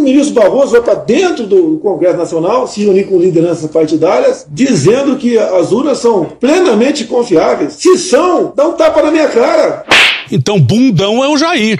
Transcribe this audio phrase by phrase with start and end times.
[0.00, 5.16] o ministro Barroso vai para dentro do Congresso Nacional, se reunir com lideranças partidárias, dizendo
[5.16, 7.74] que as urnas são plenamente confiáveis.
[7.74, 9.84] Se são, dá um tapa na minha cara.
[10.32, 11.78] Então, bundão é o Jair.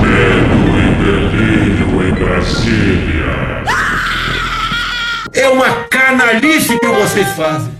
[0.00, 3.64] Medo e delírio em Brasília.
[5.34, 7.70] É uma canalice que vocês fazem.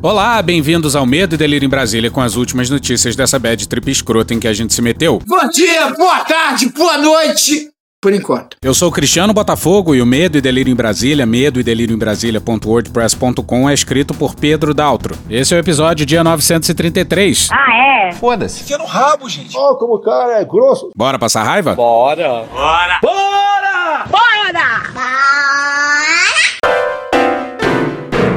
[0.00, 3.90] Olá, bem-vindos ao Medo e Delírio em Brasília com as últimas notícias dessa bad trip
[3.90, 5.20] escrota em que a gente se meteu.
[5.26, 7.68] Bom dia, boa tarde, boa noite.
[8.00, 8.56] Por enquanto.
[8.62, 11.96] Eu sou o Cristiano Botafogo e o Medo e Delírio em Brasília, medo e delírio
[11.96, 15.16] em Brasília.wordpress.com é escrito por Pedro Daltro.
[15.28, 17.48] Esse é o episódio dia 933.
[17.50, 18.12] Ah, é?
[18.12, 18.62] Foda-se.
[18.62, 19.56] Enfia no rabo, gente.
[19.58, 20.90] Ó, como o cara é grosso.
[20.96, 21.74] Bora passar raiva?
[21.74, 22.44] Bora!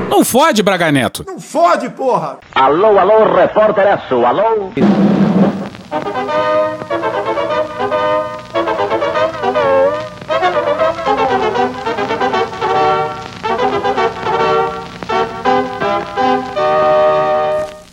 [0.10, 1.24] Não fode, Braga Neto.
[1.28, 2.40] Não fode, porra.
[2.56, 4.72] Alô, alô, repórter é sua, alô?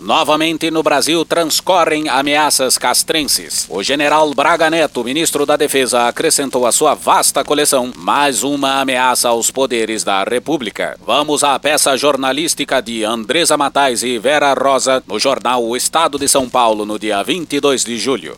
[0.08, 3.66] Novamente no Brasil transcorrem ameaças castrenses.
[3.68, 9.28] O general Braga Neto, ministro da Defesa, acrescentou à sua vasta coleção mais uma ameaça
[9.28, 10.96] aos poderes da República.
[11.06, 16.26] Vamos à peça jornalística de Andresa Matais e Vera Rosa no jornal O Estado de
[16.26, 18.34] São Paulo no dia 22 de julho.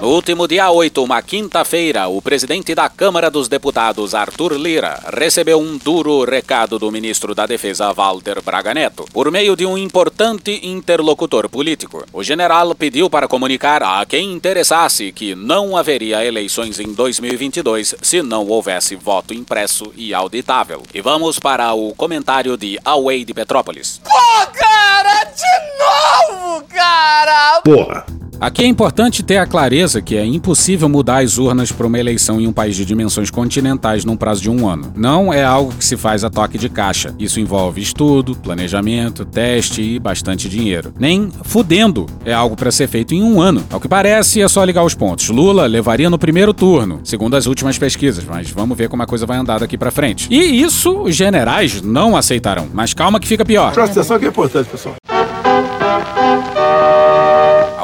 [0.00, 5.58] No último dia 8, uma quinta-feira, o presidente da Câmara dos Deputados, Arthur Lira, recebeu
[5.58, 10.60] um duro recado do ministro da Defesa, Walter Braga Neto, por meio de um importante
[10.62, 12.04] interlocutor político.
[12.12, 18.22] O general pediu para comunicar a quem interessasse que não haveria eleições em 2022 se
[18.22, 20.80] não houvesse voto impresso e auditável.
[20.94, 24.00] E vamos para o comentário de Away de Petrópolis.
[24.04, 27.60] Pô, cara, de novo, cara!
[27.62, 28.27] Porra.
[28.40, 32.40] Aqui é importante ter a clareza que é impossível mudar as urnas para uma eleição
[32.40, 34.92] em um país de dimensões continentais num prazo de um ano.
[34.94, 37.12] Não é algo que se faz a toque de caixa.
[37.18, 40.94] Isso envolve estudo, planejamento, teste e bastante dinheiro.
[41.00, 43.64] Nem fudendo é algo para ser feito em um ano.
[43.70, 45.28] Ao que parece, é só ligar os pontos.
[45.30, 49.26] Lula levaria no primeiro turno, segundo as últimas pesquisas, mas vamos ver como a coisa
[49.26, 50.28] vai andar daqui para frente.
[50.30, 52.68] E isso os generais não aceitarão.
[52.72, 53.72] Mas calma que fica pior.
[53.72, 54.94] Presta atenção que é importante, pessoal.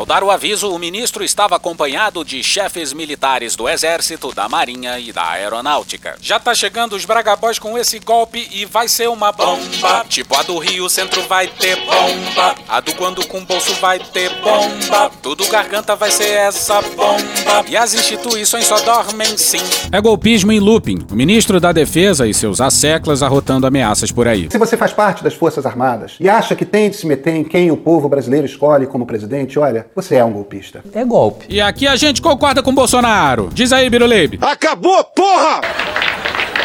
[0.04, 4.98] Ao dar o aviso, o ministro estava acompanhado de chefes militares do Exército, da Marinha
[4.98, 6.16] e da Aeronáutica.
[6.20, 10.04] Já tá chegando os Bragabóis com esse golpe e vai ser uma bomba.
[10.06, 12.54] Tipo a do Rio Centro vai ter bomba.
[12.68, 15.10] A do Quando com Bolso vai ter bomba.
[15.22, 17.64] Tudo garganta vai ser essa bomba.
[17.66, 19.62] E as instituições só dormem sim.
[19.90, 20.98] É golpismo em looping.
[21.10, 24.50] O ministro da Defesa e seus asseclas arrotando ameaças por aí.
[24.50, 27.42] Se você faz parte das Forças Armadas e acha que tem de se meter em
[27.42, 30.82] quem o povo brasileiro escolhe como presidente, olha, você é um golpista.
[30.92, 31.46] É golpe.
[31.48, 33.48] E aqui a gente concorda com Bolsonaro.
[33.52, 34.38] Diz aí, Biruleibe.
[34.40, 35.60] Acabou, porra!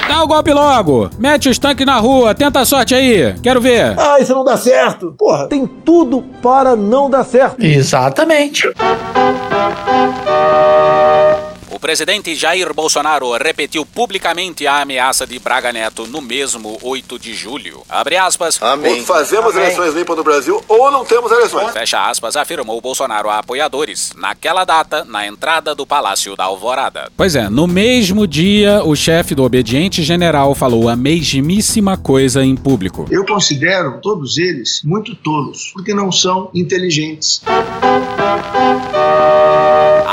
[0.08, 1.08] Dá o golpe logo.
[1.20, 2.34] Mete os tanques na rua.
[2.34, 3.36] Tenta a sorte aí.
[3.44, 3.94] Quero ver.
[4.00, 5.14] Ah, isso não dá certo.
[5.16, 7.64] Porra, tem tudo para não dar certo.
[7.64, 8.68] Exatamente.
[11.80, 17.34] O presidente Jair Bolsonaro repetiu publicamente a ameaça de Braga Neto no mesmo 8 de
[17.34, 17.84] julho.
[17.88, 18.60] Abre aspas.
[18.62, 21.72] Ou fazemos eleições limpas no Brasil ou não temos eleições.
[21.72, 27.10] Fecha aspas, afirmou Bolsonaro a apoiadores, naquela data, na entrada do Palácio da Alvorada.
[27.16, 32.58] Pois é, no mesmo dia, o chefe do obediente general falou a mesmíssima coisa em
[32.58, 33.06] público.
[33.10, 37.42] Eu considero todos eles muito tolos, porque não são inteligentes.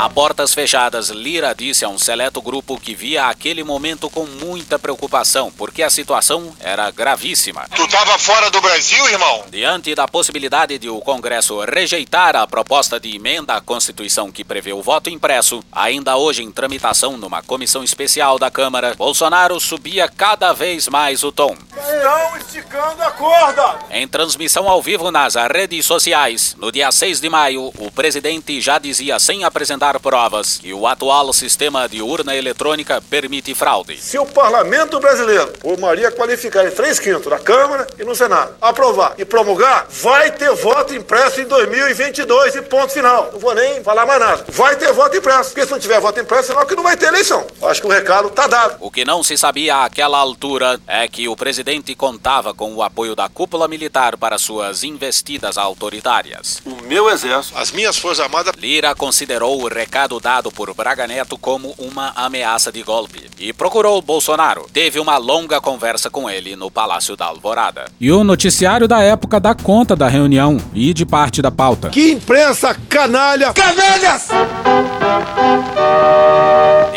[0.07, 4.77] A portas fechadas, Lira disse a um seleto grupo que via aquele momento com muita
[4.77, 7.65] preocupação, porque a situação era gravíssima.
[7.75, 9.43] Tu tava fora do Brasil, irmão?
[9.49, 14.71] Diante da possibilidade de o Congresso rejeitar a proposta de emenda à Constituição que prevê
[14.71, 20.53] o voto impresso, ainda hoje em tramitação numa comissão especial da Câmara, Bolsonaro subia cada
[20.53, 21.57] vez mais o tom.
[21.75, 23.79] Estão esticando a corda.
[23.89, 28.77] Em transmissão ao vivo nas redes sociais, no dia 6 de maio, o presidente já
[28.77, 31.46] dizia sem apresentar provas que o atual sistema
[31.89, 33.97] de urna eletrônica permite fraude.
[33.97, 38.55] Se o parlamento brasileiro, por maioria qualificada em 3 quintos na Câmara e no Senado,
[38.61, 43.29] aprovar e promulgar, vai ter voto impresso em 2022 e ponto final.
[43.31, 44.45] Não vou nem falar mais nada.
[44.49, 45.51] Vai ter voto impresso.
[45.51, 47.45] Porque se não tiver voto impresso, senão que não vai ter eleição.
[47.61, 48.77] Acho que o recado tá dado.
[48.79, 53.15] O que não se sabia àquela altura é que o presidente contava com o apoio
[53.15, 56.61] da cúpula militar para suas investidas autoritárias.
[56.65, 61.36] O meu exército, as minhas forças armadas, Lira considerou o recado dado por Braga Neto
[61.37, 63.27] como uma ameaça de golpe.
[63.39, 64.67] e procurou Bolsonaro.
[64.73, 67.85] Teve uma longa conversa com ele no Palácio da Alvorada.
[67.99, 71.89] E o noticiário da época dá conta da reunião e de parte da pauta.
[71.89, 73.53] Que imprensa canalha!
[73.53, 74.27] Canalhas!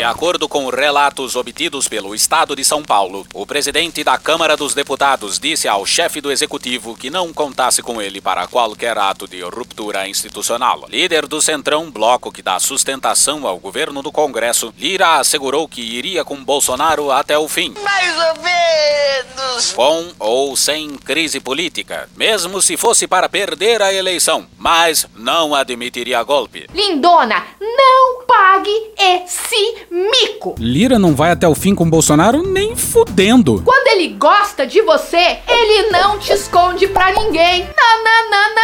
[0.01, 4.75] De acordo com relatos obtidos pelo Estado de São Paulo, o presidente da Câmara dos
[4.75, 9.43] Deputados disse ao chefe do executivo que não contasse com ele para qualquer ato de
[9.43, 10.87] ruptura institucional.
[10.89, 16.25] Líder do Centrão, bloco que dá sustentação ao governo do Congresso, Lira assegurou que iria
[16.25, 17.75] com Bolsonaro até o fim.
[17.83, 19.73] Mais ou menos.
[19.73, 26.23] Com ou sem crise política, mesmo se fosse para perder a eleição, mas não admitiria
[26.23, 26.67] golpe.
[26.73, 30.55] Lindona, não pague esse mico.
[30.59, 33.63] Lira não vai até o fim com Bolsonaro nem fudendo.
[33.65, 37.69] Quando ele gosta de você, ele não te esconde pra ninguém.
[38.03, 38.61] Nananana.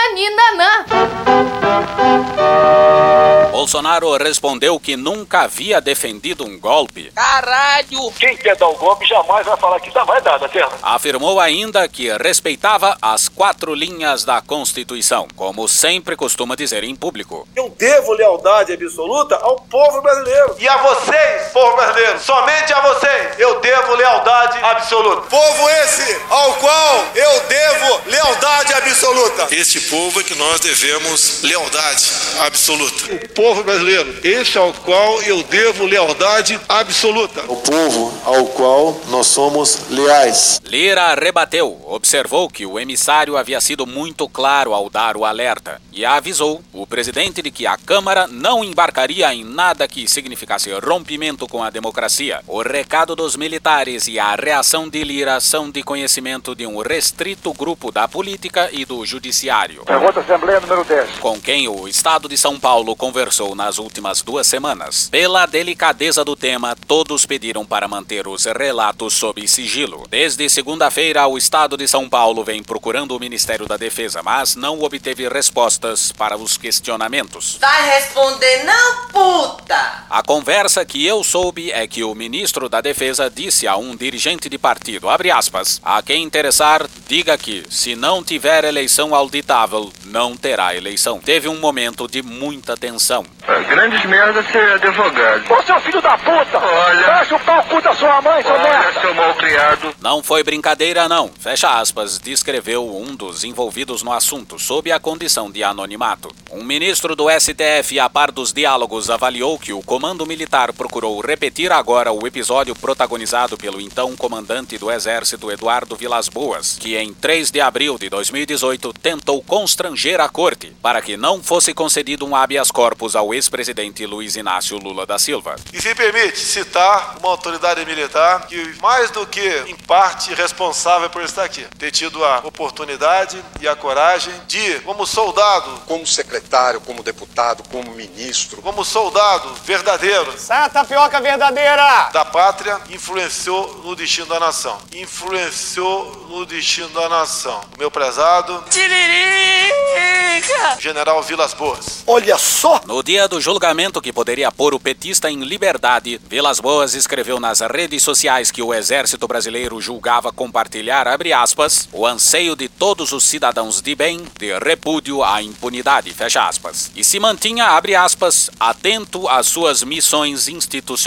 [3.51, 7.11] Bolsonaro respondeu que nunca havia defendido um golpe.
[7.15, 8.13] Caralho.
[8.19, 10.71] Quem quer dar o golpe jamais vai falar que já vai dar, da terra.
[10.83, 17.49] Afirmou ainda que respeitava as quatro linhas da Constituição, como sempre costuma dizer em público.
[17.57, 20.57] Eu devo lealdade absoluta ao povo brasileiro.
[20.59, 25.23] E a vocês, povo brasileiro, somente a vocês, eu devo lealdade absoluta.
[25.23, 29.49] Povo esse ao qual eu devo lealdade absoluta.
[29.51, 33.15] Este povo é que nós devemos lealdade absoluta.
[33.15, 37.41] O povo brasileiro, esse ao qual eu devo lealdade absoluta.
[37.49, 40.61] O povo ao qual nós somos leais.
[40.63, 46.05] Lira rebateu, observou que o emissário havia sido muito claro ao dar o alerta e
[46.05, 51.63] avisou o presidente de que a Câmara não embarcaria em nada que significasse rompimento com
[51.63, 52.41] a democracia.
[52.47, 57.53] O recado dos militares e a reação de Lira são de conhecimento de um restrito
[57.53, 59.85] grupo da política e do judiciário.
[59.85, 61.19] Pergunta Assembleia número 10.
[61.19, 65.09] Com quem o Estado de São Paulo conversou nas últimas duas semanas.
[65.11, 70.07] Pela delicadeza do tema, todos pediram para manter os relatos sob sigilo.
[70.09, 74.81] Desde segunda-feira, o Estado de São Paulo vem procurando o Ministério da Defesa, mas não
[74.83, 77.59] obteve respostas para os questionamentos.
[77.61, 80.05] Vai responder não, puta.
[80.09, 84.49] A conversa que eu soube é que o ministro da Defesa disse a um dirigente
[84.49, 90.35] de partido, abre aspas, a quem interessar, diga que, se não tiver eleição auditável, não
[90.35, 91.19] terá eleição.
[91.19, 93.23] Teve um momento de muita tensão.
[93.69, 95.53] Grandes merda ser advogado.
[95.53, 96.59] Ô seu filho da puta!
[96.59, 97.07] Olha.
[97.07, 99.01] Vai chupar o cu da sua mãe, seu merda!
[99.01, 99.95] seu mal criado.
[100.01, 101.31] Não foi brincadeira, não.
[101.39, 106.35] Fecha aspas, descreveu um dos envolvidos no assunto, sob a condição de anonimato.
[106.51, 111.73] Um ministro do STF, a par dos diálogos, avaliou que o comando militar procurou repetir
[111.73, 117.51] agora o episódio protagonizado pelo então comandante do Exército, Eduardo Vilas Boas, que em 3
[117.51, 122.71] de abril de 2018 tentou constranger a corte para que não fosse concedido um habeas
[122.71, 125.57] corpus ao ex-presidente Luiz Inácio Lula da Silva.
[125.73, 131.23] E se permite citar uma autoridade militar que, mais do que em parte responsável por
[131.23, 137.03] estar aqui, ter tido a oportunidade e a coragem de, como soldado, Como secretário, como
[137.03, 138.63] deputado, como ministro.
[138.63, 142.11] como soldado verdadeiro Sai a tapioca verdadeira.
[142.13, 144.79] da pátria, influenciou no destino da nação.
[144.95, 147.61] Influenciou no destino da nação.
[147.77, 150.77] O meu prezado Tiririca.
[150.79, 152.05] General Vilas Boas.
[152.07, 152.81] Olha só!
[152.87, 157.61] No dia do julgamento que poderia pôr o petista em liberdade, Vilas Boas escreveu nas
[157.61, 163.25] redes sociais que o exército brasileiro julgava compartilhar, abre aspas, o anseio de todos os
[163.25, 166.91] cidadãos de bem de repúdio à impunidade, fecha aspas.
[166.95, 171.06] E se mantinha, abre aspas, atento às suas missões institucionais,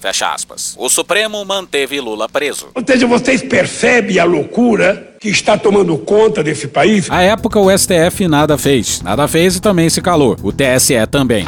[0.00, 0.74] fecha aspas.
[0.78, 2.68] O Supremo manteve Lula preso.
[2.74, 7.10] Ou seja, vocês percebem a loucura que está tomando conta desse país?
[7.10, 9.02] À época, o STF nada fez.
[9.02, 10.36] Nada fez e também se calou.
[10.42, 11.44] O TSE também.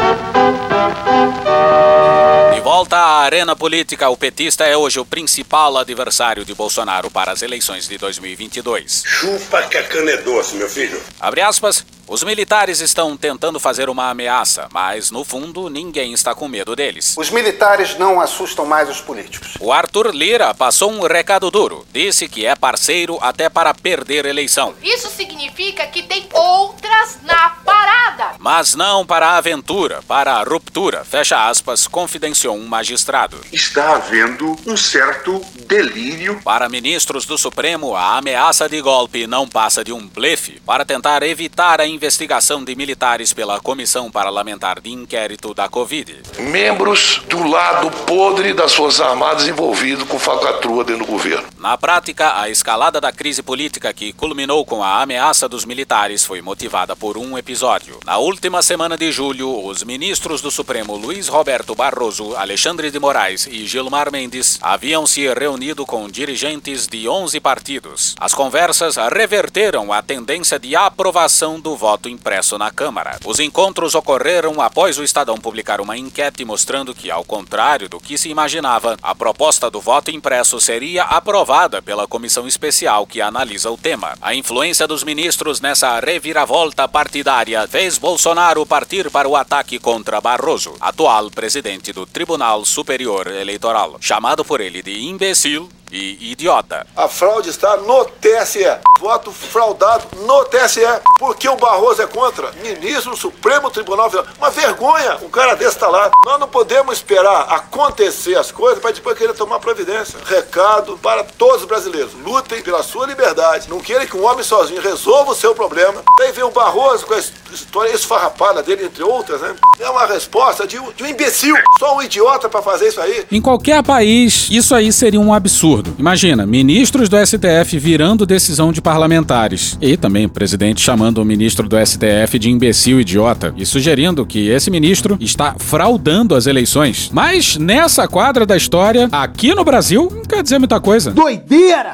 [2.54, 7.32] De volta à arena política, o petista é hoje o principal adversário de Bolsonaro para
[7.32, 9.04] as eleições de 2022.
[9.06, 11.00] Chupa que a cana é doce, meu filho.
[11.20, 11.84] Abre aspas.
[12.08, 17.14] Os militares estão tentando fazer uma ameaça, mas no fundo ninguém está com medo deles.
[17.18, 19.56] Os militares não assustam mais os políticos.
[19.60, 21.86] O Arthur Lira passou um recado duro.
[21.92, 24.74] Disse que é parceiro até para perder eleição.
[24.82, 28.36] Isso significa que tem outras na parada.
[28.38, 33.38] Mas não para a aventura, para a ruptura, fecha aspas, confidenciou um magistrado.
[33.52, 36.40] Está havendo um certo delírio.
[36.42, 41.22] Para ministros do Supremo, a ameaça de golpe não passa de um blefe para tentar
[41.22, 46.22] evitar a investigação de militares pela Comissão Parlamentar de Inquérito da Covid.
[46.38, 51.48] Membros do lado podre das Forças Armadas envolvidos com falcatrua dentro do governo.
[51.58, 56.40] Na prática, a escalada da crise política que culminou com a ameaça dos militares foi
[56.40, 57.98] motivada por um episódio.
[58.06, 63.48] Na última semana de julho, os ministros do Supremo Luiz Roberto Barroso, Alexandre de Moraes
[63.50, 68.14] e Gilmar Mendes haviam se reunido com dirigentes de 11 partidos.
[68.20, 73.18] As conversas reverteram a tendência de aprovação do voto impresso na Câmara.
[73.24, 78.18] Os encontros ocorreram após o Estadão publicar uma enquete mostrando que, ao contrário do que
[78.18, 83.76] se imaginava, a proposta do voto impresso seria aprovada pela comissão especial que analisa o
[83.78, 84.14] tema.
[84.20, 90.74] A influência dos ministros nessa reviravolta partidária fez Bolsonaro partir para o ataque contra Barroso,
[90.80, 96.86] atual presidente do Tribunal Superior Eleitoral, chamado por ele de imbecil e idiota.
[96.96, 98.64] A fraude está no TSE.
[99.00, 100.80] Voto fraudado no TSE.
[101.18, 102.50] Porque o Barroso é contra?
[102.62, 104.32] Ministro do Supremo Tribunal Federal.
[104.38, 106.10] Uma vergonha um cara desse estar tá lá.
[106.24, 110.18] Nós não podemos esperar acontecer as coisas para depois querer tomar providência.
[110.24, 112.12] Recado para todos os brasileiros.
[112.24, 113.68] Lutem pela sua liberdade.
[113.68, 116.02] Não queiram que um homem sozinho resolva o seu problema.
[116.18, 119.54] Daí vem o Barroso com a história esfarrapada dele, entre outras, né?
[119.78, 121.54] É uma resposta de um, de um imbecil.
[121.78, 123.24] Só um idiota para fazer isso aí.
[123.30, 125.77] Em qualquer país, isso aí seria um absurdo.
[125.98, 129.78] Imagina, ministros do STF virando decisão de parlamentares.
[129.80, 134.48] E também o presidente chamando o ministro do STF de imbecil idiota e sugerindo que
[134.48, 137.10] esse ministro está fraudando as eleições.
[137.12, 141.10] Mas nessa quadra da história, aqui no Brasil, não quer dizer muita coisa.
[141.10, 141.92] Doideira!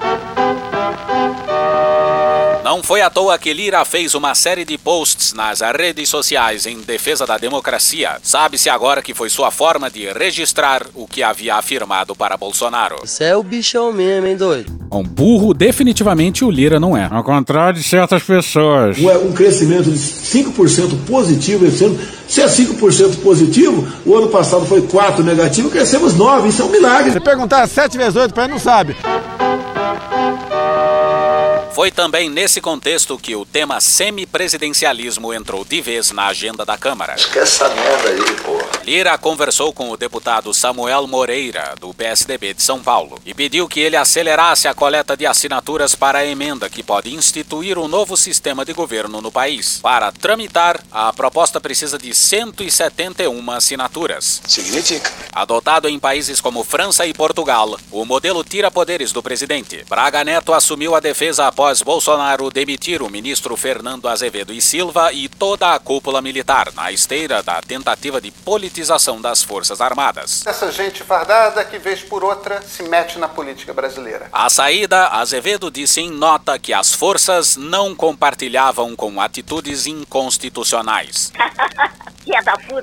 [2.64, 6.80] Não foi à toa que Lira fez uma série de posts nas redes sociais em
[6.80, 8.12] defesa da democracia.
[8.23, 12.97] Sabe-se agora que foi sua forma de registrar o que havia afirmado para Bolsonaro.
[13.02, 14.73] Você é o bichão mesmo, hein, doido?
[14.90, 17.06] Um burro, definitivamente o Lira não é.
[17.11, 18.97] Ao contrário de certas pessoas.
[18.97, 22.00] Um crescimento de 5% positivo esse ano.
[22.26, 26.49] Se é 5% positivo, o ano passado foi 4 negativo, crescemos 9.
[26.49, 27.12] Isso é um milagre.
[27.12, 28.97] Se perguntar 7 vezes 8 para ele, não sabe.
[31.75, 37.16] Foi também nesse contexto que o tema semipresidencialismo entrou de vez na agenda da Câmara.
[37.16, 38.64] Esquece essa merda aí, porra.
[38.85, 43.81] Lira conversou com o deputado Samuel Moreira, do PSDB de São Paulo, e pediu que
[43.81, 48.64] ele acelerasse a coleta de assinaturas para a emenda que pode instituir um novo sistema
[48.64, 49.81] de governo no país.
[49.83, 54.40] Para tramitar, a proposta precisa de 171 assinaturas.
[54.47, 55.11] Significa.
[55.33, 59.85] Adotado em países como França e Portugal, o modelo tira poderes do presidente.
[59.88, 65.14] Braga Neto assumiu a defesa após após Bolsonaro demitir o ministro Fernando Azevedo e Silva
[65.14, 70.47] e toda a cúpula militar na esteira da tentativa de politização das Forças Armadas.
[70.47, 74.28] Essa gente fardada que, vez por outra, se mete na política brasileira.
[74.30, 81.33] A saída, Azevedo disse em nota que as forças não compartilhavam com atitudes inconstitucionais.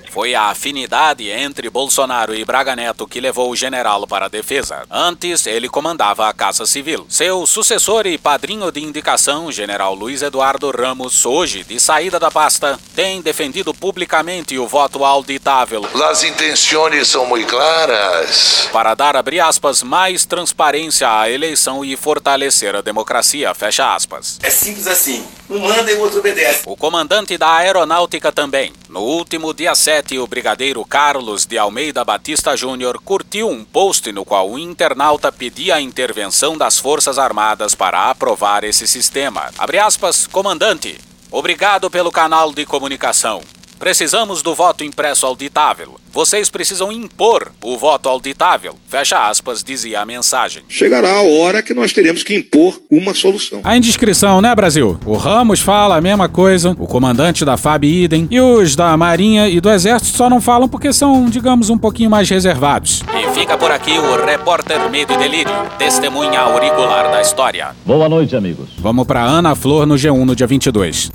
[0.09, 4.85] Foi a afinidade entre Bolsonaro e Braga Neto que levou o general para a defesa.
[4.89, 7.05] Antes, ele comandava a Casa Civil.
[7.09, 12.79] Seu sucessor e padrinho de indicação, general Luiz Eduardo Ramos, hoje de saída da pasta,
[12.95, 15.85] tem defendido publicamente o voto auditável.
[16.09, 18.69] As intenções são muito claras.
[18.71, 24.39] Para dar, abre aspas, mais transparência à eleição e fortalecer a democracia, fecha aspas.
[24.41, 25.25] É simples assim.
[25.49, 26.63] Um manda e o outro obedece.
[26.65, 28.71] O comandante da aeronáutica também.
[28.87, 34.23] No último dia 7, o brigadeiro Carlos de Almeida Batista Júnior curtiu um post no
[34.23, 39.49] qual o internauta pedia a intervenção das Forças Armadas para aprovar esse sistema.
[39.57, 40.99] Abre aspas, comandante.
[41.31, 43.41] Obrigado pelo canal de comunicação.
[43.81, 45.95] Precisamos do voto impresso auditável.
[46.13, 48.75] Vocês precisam impor o voto auditável.
[48.87, 50.61] Fecha aspas, dizia a mensagem.
[50.69, 53.59] Chegará a hora que nós teremos que impor uma solução.
[53.63, 54.99] A indiscrição, né, Brasil?
[55.03, 59.49] O Ramos fala a mesma coisa, o comandante da FAB idem, e os da Marinha
[59.49, 63.01] e do Exército só não falam porque são, digamos, um pouquinho mais reservados.
[63.19, 67.75] E fica por aqui o repórter Medo e Delírio, testemunha auricular da história.
[67.83, 68.69] Boa noite, amigos.
[68.77, 71.09] Vamos para Ana Flor no G1 no dia 22.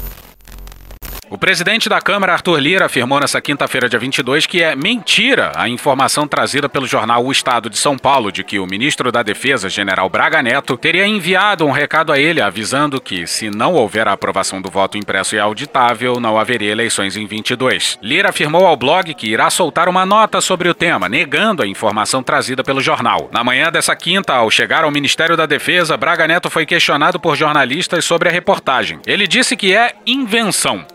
[1.28, 5.68] O presidente da Câmara, Arthur Lira, afirmou nesta quinta-feira, dia 22, que é mentira a
[5.68, 9.68] informação trazida pelo jornal O Estado de São Paulo de que o ministro da Defesa,
[9.68, 14.12] general Braga Neto, teria enviado um recado a ele avisando que, se não houver a
[14.12, 17.98] aprovação do voto impresso e auditável, não haveria eleições em 22.
[18.00, 22.22] Lira afirmou ao blog que irá soltar uma nota sobre o tema, negando a informação
[22.22, 23.28] trazida pelo jornal.
[23.32, 27.34] Na manhã dessa quinta, ao chegar ao Ministério da Defesa, Braga Neto foi questionado por
[27.34, 29.00] jornalistas sobre a reportagem.
[29.04, 30.86] Ele disse que é invenção.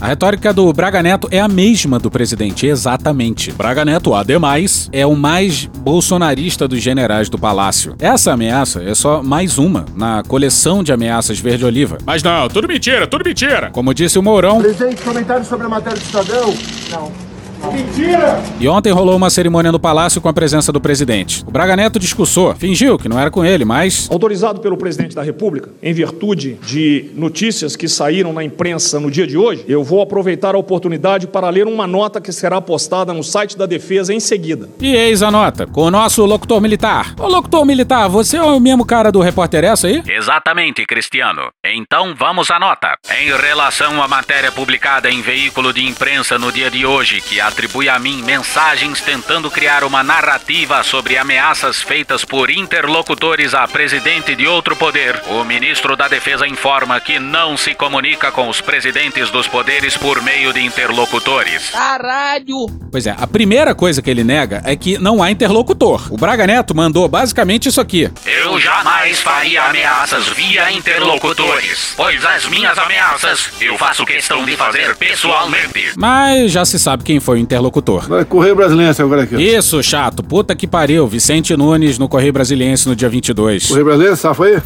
[0.00, 3.50] A retórica do Braga Neto é a mesma do presidente, exatamente.
[3.50, 7.96] Braga Neto, ademais, é o mais bolsonarista dos generais do palácio.
[7.98, 11.98] Essa ameaça é só mais uma na coleção de ameaças verde-oliva.
[12.06, 13.70] Mas não, tudo mentira, tudo mentira.
[13.72, 14.60] Como disse o Mourão.
[14.60, 16.54] Presidente, comentário sobre a matéria do Estadão?
[16.92, 17.27] Não.
[17.72, 18.42] Mentira!
[18.60, 21.44] E ontem rolou uma cerimônia no Palácio com a presença do presidente.
[21.46, 24.08] O Braga Neto discursou, fingiu que não era com ele, mas.
[24.10, 29.26] Autorizado pelo presidente da República, em virtude de notícias que saíram na imprensa no dia
[29.26, 33.22] de hoje, eu vou aproveitar a oportunidade para ler uma nota que será postada no
[33.22, 34.68] site da Defesa em seguida.
[34.80, 37.14] E eis a nota, com o nosso locutor militar.
[37.18, 40.02] Ô locutor militar, você é o mesmo cara do repórter essa aí?
[40.06, 41.48] Exatamente, Cristiano.
[41.64, 42.96] Então vamos à nota.
[43.20, 47.88] Em relação à matéria publicada em veículo de imprensa no dia de hoje, que atribui
[47.88, 54.46] a mim mensagens tentando criar uma narrativa sobre ameaças feitas por interlocutores a presidente de
[54.46, 59.48] outro poder, o ministro da Defesa informa que não se comunica com os presidentes dos
[59.48, 61.70] poderes por meio de interlocutores.
[61.70, 62.66] Caralho!
[62.92, 66.12] Pois é, a primeira coisa que ele nega é que não há interlocutor.
[66.12, 68.10] O Braga Neto mandou basicamente isso aqui.
[68.26, 74.94] Eu jamais faria ameaças via interlocutores, pois as minhas ameaças eu faço questão de fazer
[74.96, 75.92] pessoalmente.
[75.96, 78.08] Mas já se sabe quem foi o interlocutor.
[78.26, 79.36] Correio Brasiliense agora aqui.
[79.36, 80.22] Isso, chato.
[80.22, 81.06] Puta que pariu.
[81.06, 83.66] Vicente Nunes no Correio Brasiliense no dia 22.
[83.66, 84.62] Correio Brasiliense, safa aí?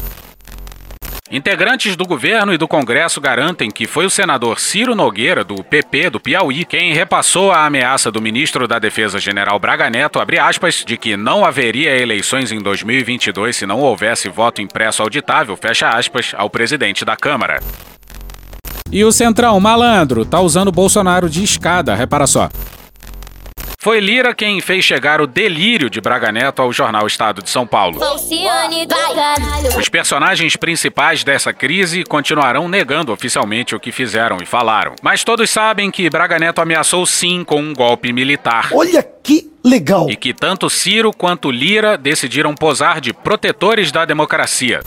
[1.33, 6.11] Integrantes do governo e do Congresso garantem que foi o senador Ciro Nogueira, do PP
[6.11, 10.95] do Piauí, quem repassou a ameaça do ministro da Defesa General Braga Neto, aspas, de
[10.95, 16.51] que não haveria eleições em 2022 se não houvesse voto impresso auditável, fecha aspas, ao
[16.51, 17.59] presidente da Câmara.
[18.93, 22.47] E o Centrão, malandro, tá usando Bolsonaro de escada, repara só.
[23.79, 27.65] Foi Lira quem fez chegar o delírio de Braga Neto ao jornal Estado de São
[27.65, 27.99] Paulo.
[29.79, 34.93] Os personagens principais dessa crise continuarão negando oficialmente o que fizeram e falaram.
[35.01, 38.69] Mas todos sabem que Braga Neto ameaçou sim com um golpe militar.
[38.71, 40.07] Olha que legal!
[40.07, 44.81] E que tanto Ciro quanto Lira decidiram posar de protetores da democracia.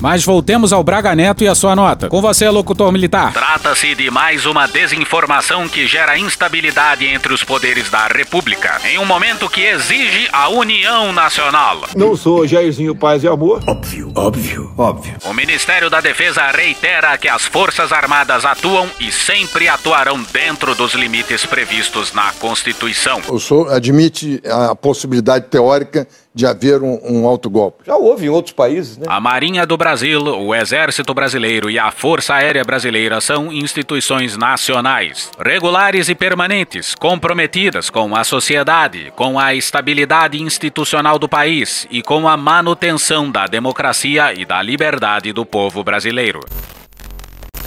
[0.00, 2.08] Mas voltemos ao Braga Neto e a sua nota.
[2.08, 3.32] Com você, locutor militar.
[3.32, 9.04] Trata-se de mais uma desinformação que gera instabilidade entre os poderes da República, em um
[9.04, 11.82] momento que exige a união nacional.
[11.96, 13.62] Não sou Jairzinho Paz e Amor.
[13.66, 15.14] Óbvio, óbvio, óbvio.
[15.24, 20.94] O Ministério da Defesa reitera que as Forças Armadas atuam e sempre atuarão dentro dos
[20.94, 23.20] limites previstos na Constituição.
[23.28, 27.84] O senhor admite a possibilidade teórica de haver um, um autogolpe.
[27.86, 29.06] Já houve em outros países, né?
[29.08, 35.30] A Marinha do Brasil, o Exército Brasileiro e a Força Aérea Brasileira são instituições nacionais,
[35.38, 42.28] regulares e permanentes, comprometidas com a sociedade, com a estabilidade institucional do país e com
[42.28, 46.40] a manutenção da democracia e da liberdade do povo brasileiro.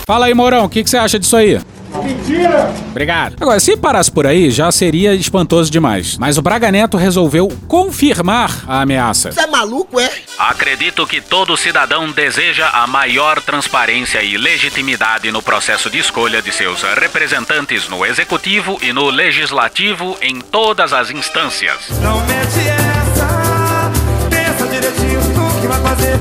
[0.08, 1.60] Fala aí, Mourão, o que, que você acha disso aí?
[2.02, 2.74] Mentira!
[2.92, 3.36] Obrigado.
[3.42, 6.18] Agora, se parasse por aí, já seria espantoso demais.
[6.18, 9.34] Mas o Braga Neto resolveu confirmar a ameaça.
[9.34, 10.10] Você é maluco, é?
[10.40, 16.54] Acredito que todo cidadão deseja a maior transparência e legitimidade no processo de escolha de
[16.54, 21.90] seus representantes no executivo e no legislativo em todas as instâncias.
[22.02, 23.92] Não mete essa,
[24.30, 25.17] pensa direitinho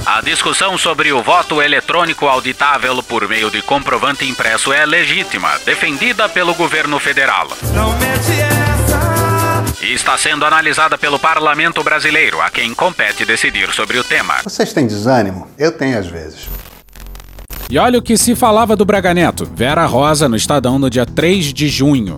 [0.04, 6.28] A discussão sobre o voto eletrônico auditável por meio de comprovante impresso é legítima, defendida
[6.28, 7.48] pelo governo federal.
[7.74, 9.84] Não mete essa.
[9.84, 14.34] E está sendo analisada pelo parlamento brasileiro, a quem compete decidir sobre o tema.
[14.42, 15.48] Vocês têm desânimo?
[15.58, 16.48] Eu tenho às vezes.
[17.68, 19.44] E olha o que se falava do Braga Neto.
[19.54, 22.16] Vera Rosa no Estadão no dia 3 de junho.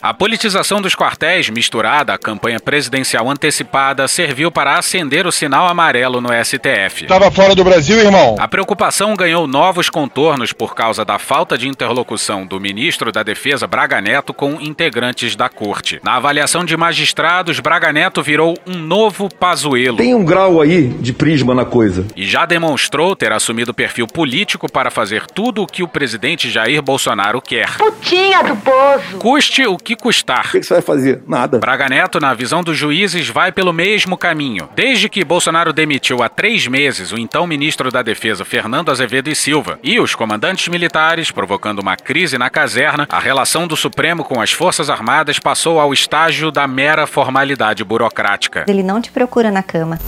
[0.00, 6.20] A politização dos quartéis, misturada à campanha presidencial antecipada, serviu para acender o sinal amarelo
[6.20, 7.08] no STF.
[7.08, 8.36] Tava fora do Brasil, irmão?
[8.38, 13.66] A preocupação ganhou novos contornos por causa da falta de interlocução do ministro da Defesa
[13.66, 15.98] Braga Neto com integrantes da corte.
[16.04, 19.96] Na avaliação de magistrados, Braga Neto virou um novo Pazuelo.
[19.96, 22.06] Tem um grau aí de prisma na coisa.
[22.14, 26.80] E já demonstrou ter assumido perfil político para fazer tudo o que o presidente Jair
[26.80, 27.76] Bolsonaro quer.
[27.76, 29.18] Putinha do poço!
[29.18, 30.48] Custe o que custar.
[30.48, 31.22] O que, que você vai fazer?
[31.26, 31.58] Nada.
[31.58, 34.68] Braga Neto, na visão dos juízes, vai pelo mesmo caminho.
[34.74, 39.34] Desde que Bolsonaro demitiu há três meses o então ministro da Defesa, Fernando Azevedo e
[39.34, 44.42] Silva, e os comandantes militares, provocando uma crise na caserna, a relação do Supremo com
[44.42, 48.66] as Forças Armadas passou ao estágio da mera formalidade burocrática.
[48.68, 49.98] Ele não te procura na cama.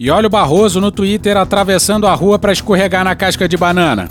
[0.00, 4.08] E olha o Barroso no Twitter atravessando a rua para escorregar na casca de banana.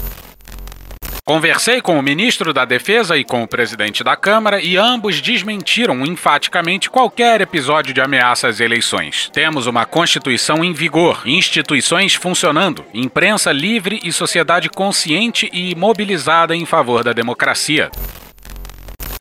[1.27, 6.05] Conversei com o ministro da Defesa e com o presidente da Câmara e ambos desmentiram
[6.05, 9.31] enfaticamente qualquer episódio de ameaça às eleições.
[9.33, 16.63] Temos uma Constituição em vigor, instituições funcionando, imprensa livre e sociedade consciente e mobilizada em
[16.63, 17.89] favor da democracia.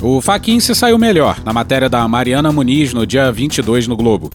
[0.02, 4.30] O Faquin se saiu melhor na matéria da Mariana Muniz no dia 22 no Globo.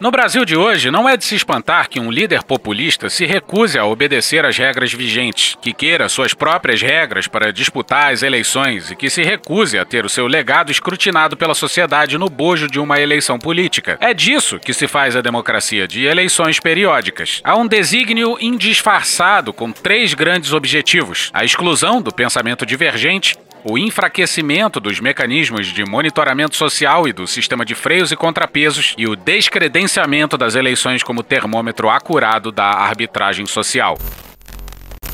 [0.00, 3.78] No Brasil de hoje, não é de se espantar que um líder populista se recuse
[3.78, 8.96] a obedecer às regras vigentes, que queira suas próprias regras para disputar as eleições e
[8.96, 12.98] que se recuse a ter o seu legado escrutinado pela sociedade no bojo de uma
[12.98, 13.98] eleição política.
[14.00, 17.42] É disso que se faz a democracia de eleições periódicas.
[17.44, 24.80] Há um desígnio indisfarçado com três grandes objetivos: a exclusão do pensamento divergente, o enfraquecimento
[24.80, 30.36] dos mecanismos de monitoramento social e do sistema de freios e contrapesos e o descredenciamento
[30.36, 33.98] das eleições como termômetro acurado da arbitragem social.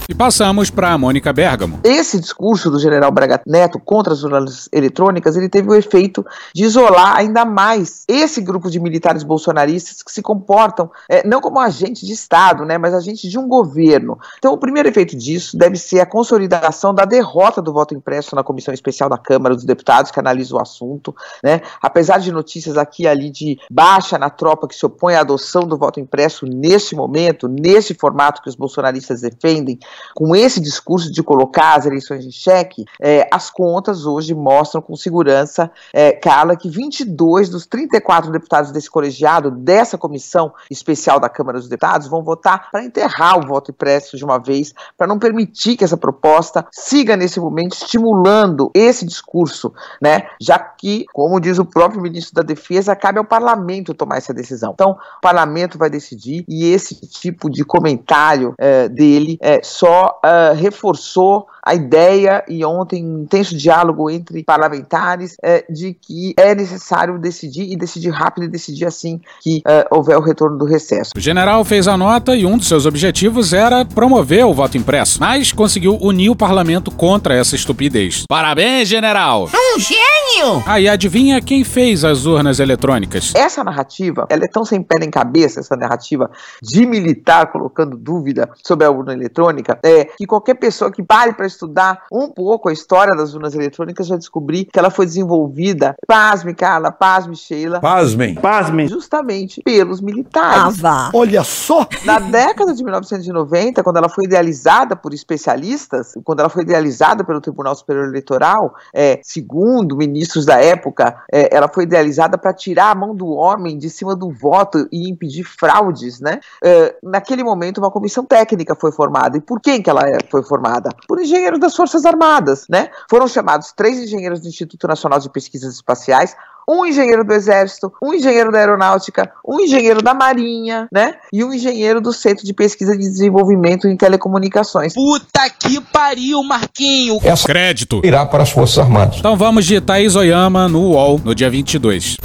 [0.09, 1.81] E passamos para Mônica Bergamo.
[1.83, 6.63] Esse discurso do general Braga Neto contra as urnas eletrônicas, ele teve o efeito de
[6.63, 12.07] isolar ainda mais esse grupo de militares bolsonaristas que se comportam é, não como agentes
[12.07, 14.17] de Estado, né, mas agentes de um governo.
[14.39, 18.45] Então, o primeiro efeito disso deve ser a consolidação da derrota do voto impresso na
[18.45, 21.13] Comissão Especial da Câmara dos Deputados, que analisa o assunto.
[21.43, 21.61] Né?
[21.83, 25.63] Apesar de notícias aqui e ali de baixa na tropa que se opõe à adoção
[25.63, 29.81] do voto impresso neste momento, nesse formato que os bolsonaristas defendem,
[30.15, 34.97] com esse discurso de colocar as eleições em xeque, é, as contas hoje mostram com
[34.97, 41.59] segurança, é, Carla, que 22 dos 34 deputados desse colegiado, dessa comissão especial da Câmara
[41.59, 45.77] dos Deputados, vão votar para enterrar o voto impresso de uma vez, para não permitir
[45.77, 50.29] que essa proposta siga nesse momento estimulando esse discurso, né?
[50.41, 54.73] Já que, como diz o próprio ministro da Defesa, cabe ao parlamento tomar essa decisão.
[54.75, 60.55] Então, o parlamento vai decidir e esse tipo de comentário é, dele é, só uh,
[60.55, 67.19] reforçou a ideia e ontem um intenso diálogo entre parlamentares é, de que é necessário
[67.19, 71.11] decidir e decidir rápido e decidir assim que uh, houver o retorno do recesso.
[71.17, 75.19] O general fez a nota e um dos seus objetivos era promover o voto impresso,
[75.19, 78.23] mas conseguiu unir o parlamento contra essa estupidez.
[78.29, 79.49] Parabéns, general!
[79.53, 80.63] Um gênio!
[80.67, 83.35] Aí ah, adivinha quem fez as urnas eletrônicas?
[83.35, 86.31] Essa narrativa, ela é tão sem pé nem cabeça, essa narrativa
[86.63, 91.47] de militar colocando dúvida sobre a urna eletrônica, é que qualquer pessoa que pare para
[91.47, 96.55] estudar um pouco a história das urnas eletrônicas vai descobrir que ela foi desenvolvida, pasme,
[96.55, 97.81] Carla, pasme, Sheila.
[97.81, 98.35] Pasmem.
[98.37, 98.89] Pasmem.
[98.89, 100.85] Justamente pelos militares.
[100.85, 101.11] Ah.
[101.13, 101.87] Olha só!
[102.05, 107.41] Na década de 1990, quando ela foi idealizada por especialistas, quando ela foi idealizada pelo
[107.41, 112.95] Tribunal Superior Eleitoral, é, segundo ministros da época, é, ela foi idealizada para tirar a
[112.95, 116.41] mão do homem de cima do voto e impedir fraudes, né?
[116.63, 119.37] É, naquele momento, uma comissão técnica foi formada.
[119.37, 120.91] E por quem que ela é, foi formada?
[121.09, 122.89] Por engenheiros das Forças Armadas, né?
[123.11, 126.37] Foram chamados três engenheiros do Instituto Nacional de Pesquisas Espaciais,
[126.69, 131.15] um engenheiro do Exército, um engenheiro da Aeronáutica, um engenheiro da Marinha, né?
[131.33, 134.95] E um engenheiro do Centro de Pesquisa e Desenvolvimento em Telecomunicações.
[134.95, 137.19] Puta que pariu, Marquinho!
[137.25, 139.17] Essa crédito irá para as Forças Armadas.
[139.19, 142.19] Então vamos de Thaís Oyama no UOL no dia 22.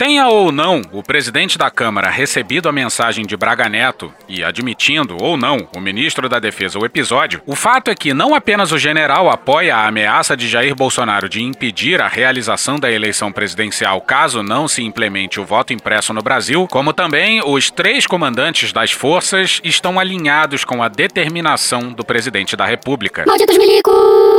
[0.00, 5.14] Tenha ou não o presidente da Câmara recebido a mensagem de Braga Neto e admitindo
[5.20, 8.78] ou não o ministro da Defesa o episódio, o fato é que não apenas o
[8.78, 14.42] general apoia a ameaça de Jair Bolsonaro de impedir a realização da eleição presidencial caso
[14.42, 19.60] não se implemente o voto impresso no Brasil, como também os três comandantes das forças
[19.62, 23.24] estão alinhados com a determinação do presidente da República.
[23.26, 24.29] Malditos milicos!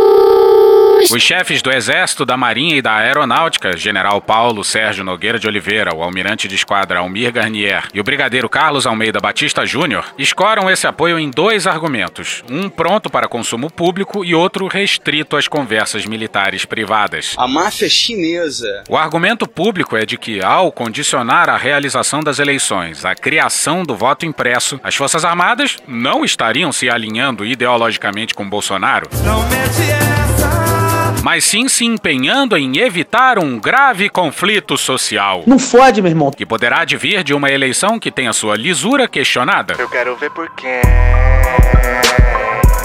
[1.10, 5.96] Os chefes do Exército, da Marinha e da Aeronáutica, General Paulo Sérgio Nogueira de Oliveira,
[5.96, 10.86] o almirante de esquadra Almir Garnier e o brigadeiro Carlos Almeida Batista Júnior, escoram esse
[10.86, 16.66] apoio em dois argumentos: um pronto para consumo público e outro restrito às conversas militares
[16.66, 17.34] privadas.
[17.38, 18.84] A máfia chinesa.
[18.88, 23.96] O argumento público é de que, ao condicionar a realização das eleições à criação do
[23.96, 29.10] voto impresso, as Forças Armadas não estariam se alinhando ideologicamente com Bolsonaro.
[29.24, 30.91] Não mete essa.
[31.24, 35.44] Mas sim se empenhando em evitar um grave conflito social.
[35.46, 36.32] Não fode, meu irmão.
[36.32, 39.76] Que poderá advir de uma eleição que tenha sua lisura questionada.
[39.78, 40.82] Eu quero ver por quê.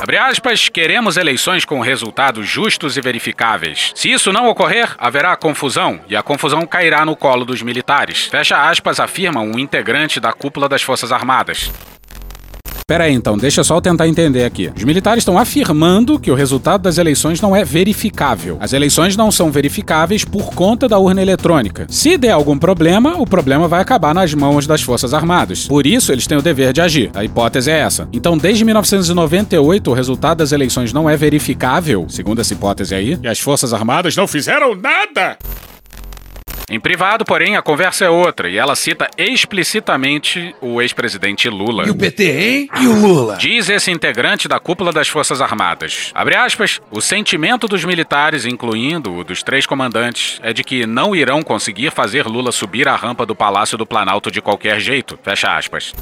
[0.00, 3.90] Abre aspas, queremos eleições com resultados justos e verificáveis.
[3.94, 8.26] Se isso não ocorrer, haverá confusão, e a confusão cairá no colo dos militares.
[8.26, 11.72] Fecha aspas, afirma um integrante da cúpula das Forças Armadas.
[12.88, 14.70] Pera aí, então, deixa só eu tentar entender aqui.
[14.76, 18.58] Os militares estão afirmando que o resultado das eleições não é verificável.
[18.60, 21.88] As eleições não são verificáveis por conta da urna eletrônica.
[21.90, 25.66] Se der algum problema, o problema vai acabar nas mãos das Forças Armadas.
[25.66, 27.10] Por isso, eles têm o dever de agir.
[27.12, 28.08] A hipótese é essa.
[28.12, 33.18] Então, desde 1998, o resultado das eleições não é verificável, segundo essa hipótese aí.
[33.20, 35.36] E as Forças Armadas não fizeram nada!
[36.68, 41.86] Em privado, porém, a conversa é outra e ela cita explicitamente o ex-presidente Lula.
[41.86, 42.68] E o PT, hein?
[42.80, 43.36] E o Lula?
[43.36, 46.10] Diz esse integrante da cúpula das Forças Armadas.
[46.12, 51.14] Abre aspas, o sentimento dos militares, incluindo o dos três comandantes, é de que não
[51.14, 55.16] irão conseguir fazer Lula subir a rampa do Palácio do Planalto de qualquer jeito.
[55.22, 55.94] Fecha aspas.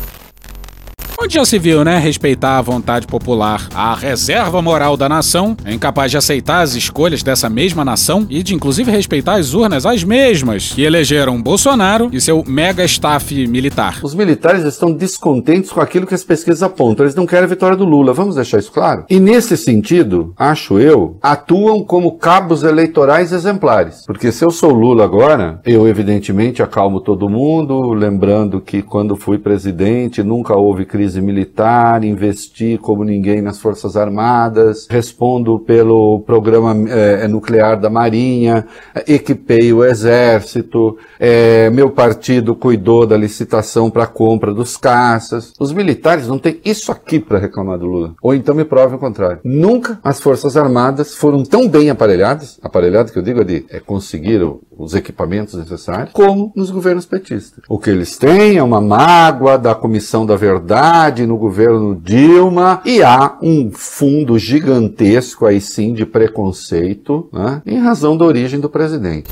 [1.16, 1.98] Onde já se viu, né?
[1.98, 3.68] Respeitar a vontade popular.
[3.74, 8.42] A reserva moral da nação é incapaz de aceitar as escolhas dessa mesma nação e
[8.42, 14.00] de inclusive respeitar as urnas, as mesmas, que elegeram Bolsonaro e seu mega staff militar.
[14.02, 17.06] Os militares estão descontentes com aquilo que as pesquisas apontam.
[17.06, 18.12] Eles não querem a vitória do Lula.
[18.12, 19.04] Vamos deixar isso claro?
[19.08, 24.04] E nesse sentido, acho eu, atuam como cabos eleitorais exemplares.
[24.04, 29.38] Porque se eu sou Lula agora, eu evidentemente acalmo todo mundo, lembrando que quando fui
[29.38, 36.74] presidente nunca houve crise crise militar, investi como ninguém nas Forças Armadas, respondo pelo programa
[36.88, 38.66] é, nuclear da Marinha,
[39.06, 45.52] equipei o Exército, é, meu partido cuidou da licitação para a compra dos caças.
[45.60, 48.14] Os militares não têm isso aqui para reclamar do Lula.
[48.22, 49.40] Ou então me provem o contrário.
[49.44, 54.60] Nunca as Forças Armadas foram tão bem aparelhadas, aparelhado que eu digo é é, conseguiram
[54.76, 57.62] os equipamentos necessários, como nos governos petistas.
[57.68, 60.93] O que eles têm é uma mágoa da Comissão da Verdade
[61.26, 68.16] no governo Dilma e há um fundo gigantesco aí sim de preconceito, né, em razão
[68.16, 69.28] da origem do presidente.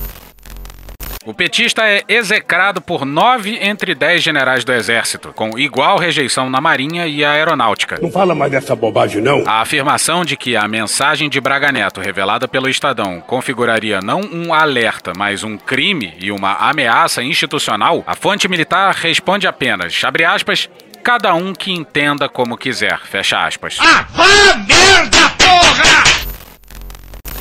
[1.25, 6.61] O petista é execrado por nove entre dez generais do Exército, com igual rejeição na
[6.61, 7.96] Marinha e Aeronáutica.
[8.03, 9.44] Não fala mais dessa bobagem, não.
[9.46, 14.53] A afirmação de que a mensagem de Braga Neto, revelada pelo Estadão, configuraria não um
[14.53, 20.68] alerta, mas um crime e uma ameaça institucional, a fonte militar responde apenas, abre aspas,
[21.02, 23.76] cada um que entenda como quiser, fecha aspas.
[23.80, 26.04] Ah, vá merda, porra!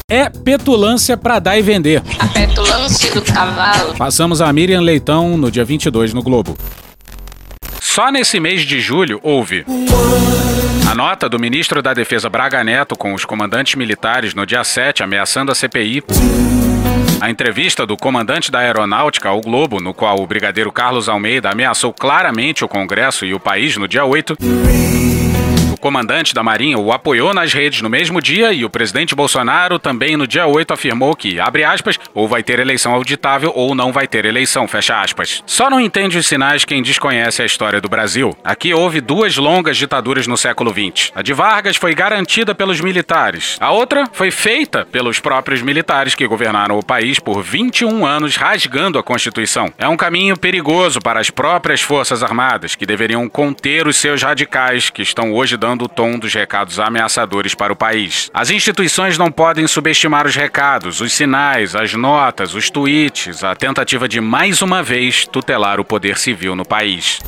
[0.10, 2.02] É petulância pra dar e vender.
[2.20, 3.94] A petulância do cavalo.
[3.96, 6.58] Passamos a Miriam Leitão no dia 22 no Globo.
[7.80, 9.64] Só nesse mês de julho houve
[10.90, 15.04] a nota do ministro da Defesa Braga Neto com os comandantes militares no dia 7
[15.04, 16.04] ameaçando a CPI.
[17.22, 21.94] A entrevista do comandante da Aeronáutica ao Globo, no qual o brigadeiro Carlos Almeida ameaçou
[21.94, 24.36] claramente o Congresso e o país no dia 8
[25.82, 30.16] comandante da Marinha o apoiou nas redes no mesmo dia e o presidente Bolsonaro também
[30.16, 34.08] no dia 8 afirmou que, abre aspas, ou vai ter eleição auditável ou não vai
[34.08, 35.44] ter eleição, fecha aspas.
[35.46, 38.38] Só não entende os sinais quem desconhece a história do Brasil.
[38.44, 41.12] Aqui houve duas longas ditaduras no século XX.
[41.16, 43.58] A de Vargas foi garantida pelos militares.
[43.60, 49.00] A outra foi feita pelos próprios militares que governaram o país por 21 anos rasgando
[49.00, 49.74] a Constituição.
[49.80, 54.92] É um caminho perigoso para as próprias Forças Armadas, que deveriam conter os seus radicais
[54.92, 58.30] que estão hoje dando o tom dos recados ameaçadores para o país.
[58.34, 64.08] As instituições não podem subestimar os recados, os sinais, as notas, os tweets, a tentativa
[64.08, 67.20] de mais uma vez tutelar o poder civil no país.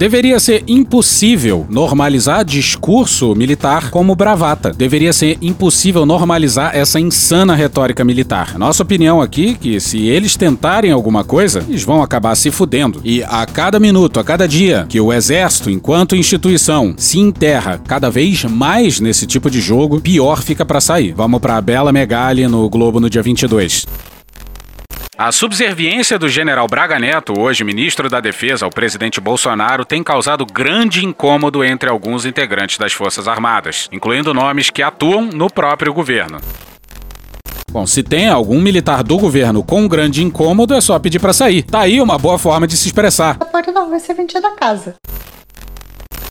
[0.00, 4.72] Deveria ser impossível normalizar discurso militar como bravata.
[4.72, 8.58] Deveria ser impossível normalizar essa insana retórica militar.
[8.58, 13.02] Nossa opinião aqui é que se eles tentarem alguma coisa, eles vão acabar se fudendo.
[13.04, 18.08] E a cada minuto, a cada dia que o exército, enquanto instituição, se enterra cada
[18.08, 21.12] vez mais nesse tipo de jogo, pior fica para sair.
[21.12, 23.86] Vamos para a Bela Megali no Globo no dia 22.
[25.22, 30.46] A subserviência do general Braga Neto, hoje ministro da Defesa, ao presidente Bolsonaro, tem causado
[30.46, 36.40] grande incômodo entre alguns integrantes das Forças Armadas, incluindo nomes que atuam no próprio governo.
[37.70, 41.34] Bom, se tem algum militar do governo com um grande incômodo, é só pedir para
[41.34, 41.64] sair.
[41.64, 43.36] Tá aí uma boa forma de se expressar.
[43.38, 44.94] A porta não vai ser vendida a casa.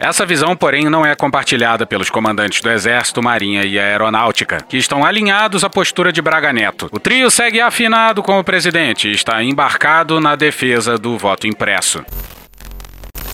[0.02, 5.04] Essa visão, porém, não é compartilhada pelos comandantes do Exército, Marinha e Aeronáutica, que estão
[5.04, 6.88] alinhados à postura de Braga Neto.
[6.90, 12.02] O trio segue afinado com o presidente e está embarcado na defesa do voto impresso.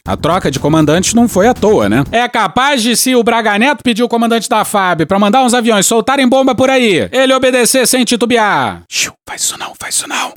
[0.08, 2.04] A troca de comandantes não foi à toa, né?
[2.12, 5.54] É capaz de se o Braga Neto pedir o comandante da FAB para mandar uns
[5.54, 8.82] aviões soltarem bomba por aí, ele obedecer sem titubear.
[8.90, 10.34] Xiu, faz isso não, faz isso não.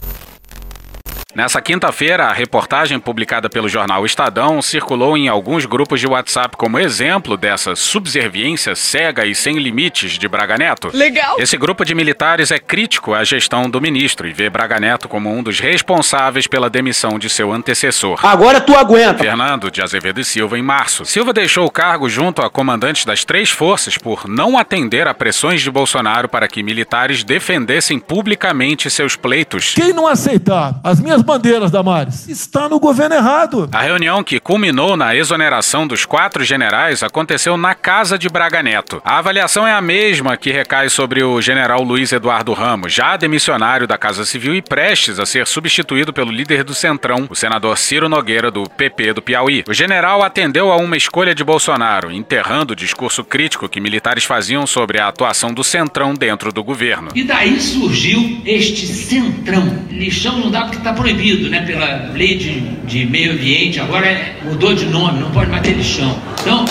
[1.34, 6.78] Nessa quinta-feira, a reportagem publicada pelo jornal Estadão circulou em alguns grupos de WhatsApp como
[6.78, 10.90] exemplo dessa subserviência cega e sem limites de Braga Neto.
[10.94, 11.38] Legal.
[11.38, 15.30] Esse grupo de militares é crítico à gestão do ministro e vê Braga Neto como
[15.30, 18.18] um dos responsáveis pela demissão de seu antecessor.
[18.24, 19.22] Agora tu aguenta.
[19.22, 21.04] Fernando de Azevedo e Silva em março.
[21.04, 25.60] Silva deixou o cargo junto a comandantes das três forças por não atender a pressões
[25.60, 29.74] de Bolsonaro para que militares defendessem publicamente seus pleitos.
[29.74, 33.68] Quem não aceitar as minhas bandeiras, Damares, está no governo errado.
[33.72, 39.00] A reunião que culminou na exoneração dos quatro generais aconteceu na casa de Braga Neto.
[39.04, 43.86] A avaliação é a mesma que recai sobre o general Luiz Eduardo Ramos, já demissionário
[43.86, 48.08] da Casa Civil e prestes a ser substituído pelo líder do Centrão, o senador Ciro
[48.08, 49.64] Nogueira, do PP do Piauí.
[49.68, 54.66] O general atendeu a uma escolha de Bolsonaro, enterrando o discurso crítico que militares faziam
[54.66, 57.10] sobre a atuação do Centrão dentro do governo.
[57.14, 59.86] E daí surgiu este centrão.
[59.90, 61.64] Lixão não dá porque está proibido, né?
[61.66, 65.72] Pela lei de, de meio ambiente, agora é- mudou de nome, não pode mais ter
[65.72, 66.14] lixão.
[66.40, 66.64] Então,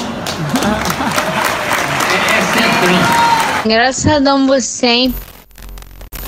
[2.13, 2.99] é, é centrão.
[3.65, 5.15] Engraçadão você, hein?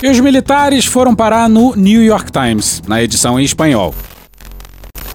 [0.02, 3.94] E os militares foram parar no New York Times, na edição em espanhol.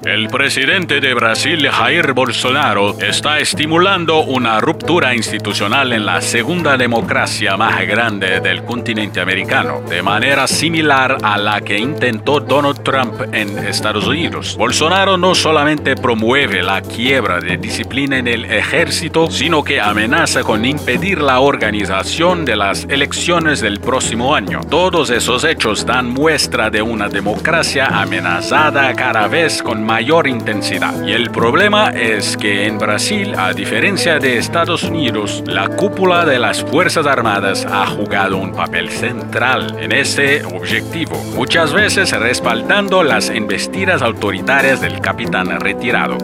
[0.05, 7.57] El presidente de Brasil, Jair Bolsonaro, está estimulando una ruptura institucional en la segunda democracia
[7.57, 13.57] más grande del continente americano, de manera similar a la que intentó Donald Trump en
[13.67, 14.57] Estados Unidos.
[14.59, 20.67] Bolsonaro no solamente promueve la quiebra de disciplina en el ejército, sino que amenaza con
[20.67, 24.61] impedir la organización de las elecciones del próximo año.
[24.69, 31.07] Todos esos hechos dan muestra de una democracia amenazada cada vez con mayor intensidad.
[31.07, 36.41] Y el problema es que en Brasil, a diferencia de Estados Unidos, la cúpula de
[36.41, 43.31] las Fuerzas Armadas ha jugado un papel central en este objetivo, muchas veces respaldando las
[43.31, 46.19] embestidas autoritarias del capitán retirado.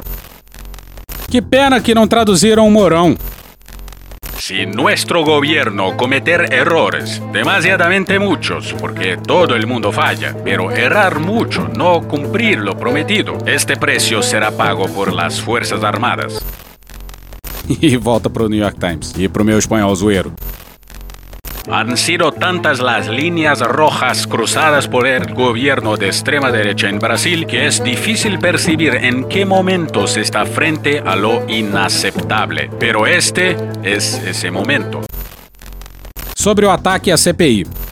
[1.30, 3.16] Que pena que não traduziram o Mourão.
[4.50, 11.68] Si nuestro gobierno cometer errores, demasiadamente muchos, porque todo el mundo falla, pero errar mucho,
[11.68, 16.44] no cumplir lo prometido, este precio será pago por las Fuerzas Armadas.
[17.80, 19.14] E volta pro New York Times.
[19.16, 20.32] E pro meu espanhol zoeiro.
[21.68, 27.46] Han sido tantas las líneas rojas cruzadas por el gobierno de extrema derecha en Brasil
[27.46, 32.70] que es difícil percibir en qué momento se está frente a lo inaceptable.
[32.78, 35.02] Pero este es ese momento.
[36.34, 37.89] Sobre o ataque à CPI.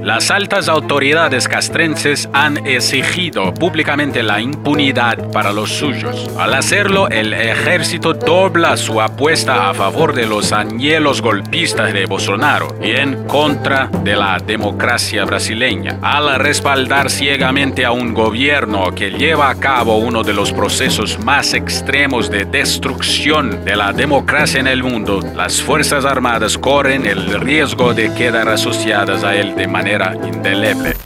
[0.00, 6.30] Las altas autoridades castrenses han exigido públicamente la impunidad para los suyos.
[6.38, 12.74] Al hacerlo, el ejército dobla su apuesta a favor de los anhelos golpistas de Bolsonaro
[12.82, 15.98] y en contra de la democracia brasileña.
[16.00, 21.52] Al respaldar ciegamente a un gobierno que lleva a cabo uno de los procesos más
[21.52, 27.92] extremos de destrucción de la democracia en el mundo, las Fuerzas Armadas corren el riesgo
[27.92, 29.81] de quedar asociadas a él de manera
[30.24, 30.96] indeleble.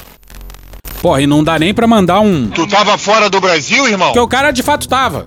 [1.02, 2.48] Porra, e não dá nem pra mandar um.
[2.48, 4.08] Tu tava fora do Brasil, irmão?
[4.08, 5.26] Porque o cara de fato tava.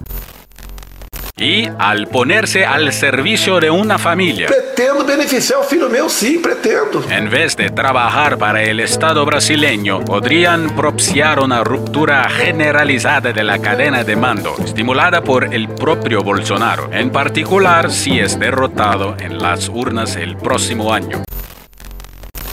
[1.37, 7.01] Y al ponerse al servicio de una familia, Pretendo beneficiar o filho meu, sim, pretendo.
[7.09, 13.57] en vez de trabajar para el Estado brasileño, podrían propiciar una ruptura generalizada de la
[13.59, 19.69] cadena de mando, estimulada por el propio Bolsonaro, en particular si es derrotado en las
[19.69, 21.23] urnas el próximo año.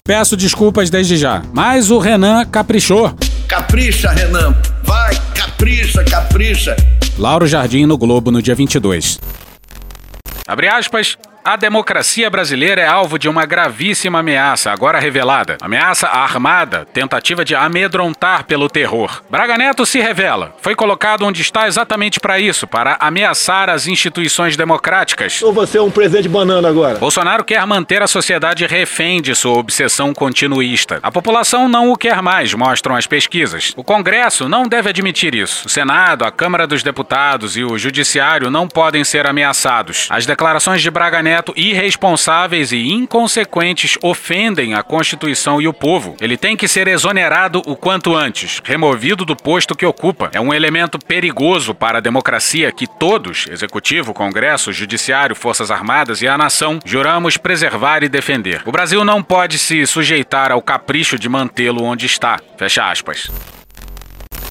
[0.07, 3.13] Peço desculpas desde já, mas o Renan caprichou.
[3.49, 4.55] Capricha, Renan.
[4.85, 6.77] Vai, capricha, capricha.
[7.19, 9.19] Lauro Jardim no Globo no dia 22.
[10.47, 11.19] Abre aspas.
[11.47, 15.57] A democracia brasileira é alvo de uma gravíssima ameaça, agora revelada.
[15.63, 19.23] Ameaça armada, tentativa de amedrontar pelo terror.
[19.31, 20.57] Braga Neto se revela.
[20.61, 25.41] Foi colocado onde está exatamente para isso, para ameaçar as instituições democráticas.
[25.41, 26.99] Ou você é um presente banana agora?
[26.99, 30.99] Bolsonaro quer manter a sociedade refém de sua obsessão continuista.
[31.01, 33.73] A população não o quer mais, mostram as pesquisas.
[33.77, 35.69] O Congresso não deve admitir isso.
[35.69, 40.09] O Senado, a Câmara dos Deputados e o Judiciário não podem ser ameaçados.
[40.11, 46.17] As declarações de Braga Neto irresponsáveis e inconsequentes ofendem a Constituição e o povo.
[46.21, 50.31] Ele tem que ser exonerado o quanto antes, removido do posto que ocupa.
[50.33, 56.29] É um elemento perigoso para a democracia que todos, Executivo, Congresso, Judiciário, Forças Armadas e
[56.29, 58.63] a nação, juramos preservar e defender.
[58.65, 62.39] O Brasil não pode se sujeitar ao capricho de mantê-lo onde está.
[62.57, 63.31] Fecha aspas.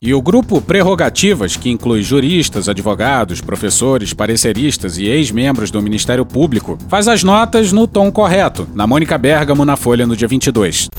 [0.01, 6.77] E o grupo Prerrogativas, que inclui juristas, advogados, professores, pareceristas e ex-membros do Ministério Público,
[6.87, 10.89] faz as notas no tom correto, na Mônica Bergamo na Folha no dia 22.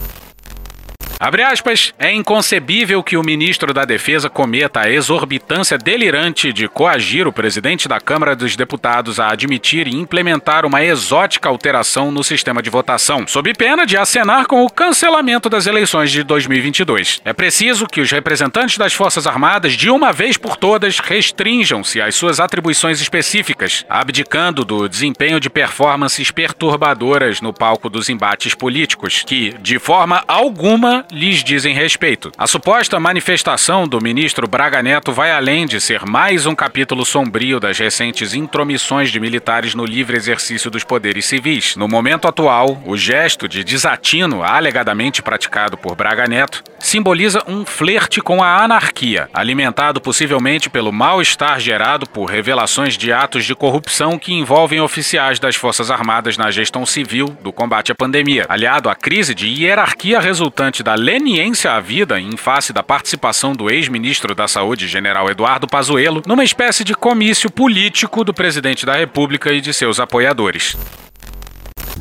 [1.19, 7.27] Abre aspas, é inconcebível que o ministro da Defesa cometa a exorbitância delirante de coagir
[7.27, 12.61] o presidente da Câmara dos Deputados a admitir e implementar uma exótica alteração no sistema
[12.61, 17.23] de votação, sob pena de acenar com o cancelamento das eleições de 2022.
[17.25, 22.15] É preciso que os representantes das Forças Armadas, de uma vez por todas, restringam-se às
[22.15, 29.55] suas atribuições específicas, abdicando do desempenho de performances perturbadoras no palco dos embates políticos, que,
[29.63, 32.33] de forma alguma, lhes dizem respeito.
[32.37, 37.61] A suposta manifestação do ministro Braga Neto vai além de ser mais um capítulo sombrio
[37.61, 41.77] das recentes intromissões de militares no livre exercício dos poderes civis.
[41.77, 48.21] No momento atual, o gesto de desatino alegadamente praticado por Braga Neto simboliza um flerte
[48.21, 54.33] com a anarquia, alimentado possivelmente pelo mal-estar gerado por revelações de atos de corrupção que
[54.33, 59.35] envolvem oficiais das Forças Armadas na gestão civil do combate à pandemia, aliado à crise
[59.35, 64.89] de hierarquia resultante da leniência à vida em face da participação do ex-ministro da Saúde,
[64.89, 70.01] general Eduardo Pazuello, numa espécie de comício político do presidente da República e de seus
[70.01, 70.77] apoiadores.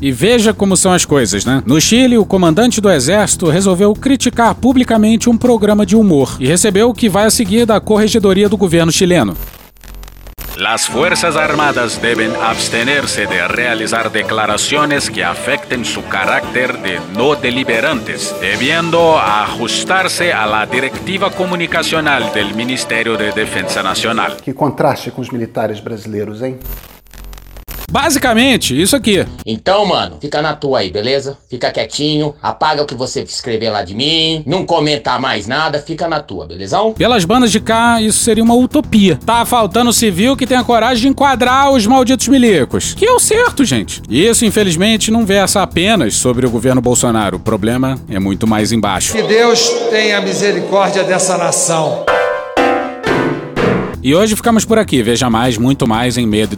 [0.01, 1.63] E veja como são as coisas, né?
[1.65, 6.89] No Chile, o comandante do exército resolveu criticar publicamente um programa de humor e recebeu
[6.89, 9.37] o que vai a seguir da corregedoria do governo chileno.
[10.57, 18.33] Las Fuerzas Armadas deben abstenerse de realizar declaraciones que afecten su carácter de no deliberantes,
[18.39, 24.37] debiendo ajustarse a la directiva comunicacional del Ministerio de Defensa Nacional.
[24.37, 26.57] Que contraste com os militares brasileiros, hein?
[27.89, 29.25] Basicamente, isso aqui.
[29.45, 31.37] Então, mano, fica na tua aí, beleza?
[31.49, 36.07] Fica quietinho, apaga o que você escrever lá de mim, não comenta mais nada, fica
[36.07, 36.93] na tua, belezão?
[36.93, 39.17] Pelas bandas de cá, isso seria uma utopia.
[39.25, 42.93] Tá faltando civil que tenha coragem de enquadrar os malditos milicos.
[42.93, 44.01] Que é o certo, gente.
[44.09, 47.37] Isso, infelizmente, não versa apenas sobre o governo Bolsonaro.
[47.37, 49.13] O problema é muito mais embaixo.
[49.13, 52.05] Que Deus tenha misericórdia dessa nação.
[54.05, 55.01] E hoje ficamos por aqui.
[55.01, 56.55] Veja mais, muito mais em medo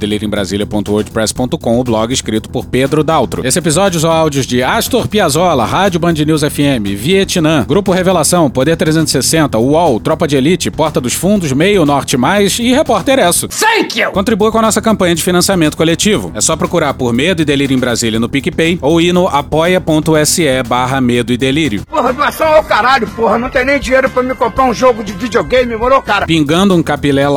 [1.79, 3.47] o blog escrito por Pedro Daltro.
[3.47, 8.75] Esse episódio usou áudios de Astor Piazzolla, Rádio Band News FM, Vietnã, Grupo Revelação, Poder
[8.75, 13.47] 360, UOL, Tropa de Elite, Porta dos Fundos, Meio Norte Mais e Repórter Esso.
[13.47, 14.11] Thank you!
[14.11, 16.33] Contribua com a nossa campanha de financiamento coletivo.
[16.35, 20.63] É só procurar por Medo e Delírio em Brasília no PicPay ou ir no apoia.se
[20.67, 21.85] barra Medo e Delírio.
[21.85, 23.37] Porra, doação ao caralho, porra.
[23.37, 26.25] Não tem nem dinheiro pra me comprar um jogo de videogame, morou, cara?
[26.25, 27.36] Pingando um capilé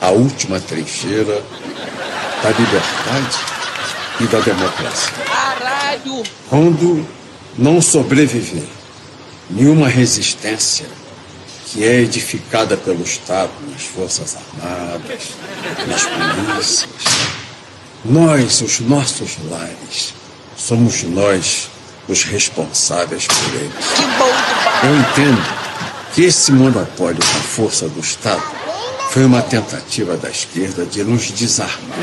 [0.00, 1.42] a última trincheira
[2.42, 3.38] da liberdade
[4.20, 5.12] e da democracia.
[5.26, 6.22] Caralho!
[6.48, 7.06] Quando
[7.58, 8.64] não sobreviver
[9.50, 10.86] nenhuma resistência
[11.66, 15.28] que é edificada pelo Estado nas Forças Armadas,
[15.86, 16.88] nas polícias,
[18.04, 20.14] nós, os nossos lares,
[20.56, 21.68] somos nós
[22.08, 23.86] os responsáveis por eles.
[23.94, 24.32] Que bom
[24.82, 25.70] Eu entendo
[26.14, 28.42] que esse monopólio da força do Estado
[29.10, 31.98] foi uma tentativa da esquerda de nos desarmar